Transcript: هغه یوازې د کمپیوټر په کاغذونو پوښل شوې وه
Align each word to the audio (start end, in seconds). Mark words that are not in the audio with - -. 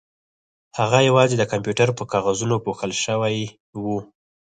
هغه 0.79 0.97
یوازې 1.09 1.35
د 1.37 1.43
کمپیوټر 1.51 1.89
په 1.97 2.03
کاغذونو 2.11 2.55
پوښل 2.65 2.91
شوې 3.03 3.35
وه 3.83 3.99